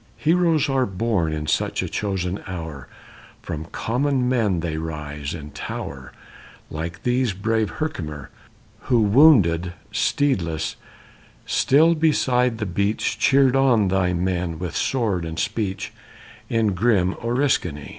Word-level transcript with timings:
Heroes 0.17 0.67
are 0.67 0.87
born 0.87 1.31
in 1.31 1.45
such 1.45 1.83
a 1.83 1.87
chosen 1.87 2.39
hour; 2.47 2.87
From 3.43 3.65
common 3.65 4.27
men 4.27 4.61
they 4.61 4.77
rise, 4.77 5.35
and 5.35 5.53
tower, 5.53 6.11
Like 6.71 7.03
thee, 7.03 7.31
brave 7.31 7.69
Herkimer! 7.77 8.31
Who 8.89 9.03
wounded, 9.03 9.73
steedless, 9.91 10.75
still 11.45 11.93
beside 11.93 12.57
the 12.57 12.65
beech 12.65 13.19
Cheered 13.19 13.55
on 13.55 13.89
thy 13.89 14.11
men, 14.11 14.57
with 14.57 14.75
sword 14.75 15.23
and 15.23 15.37
speech, 15.37 15.93
In 16.49 16.73
grim 16.73 17.13
Oriskany. 17.21 17.89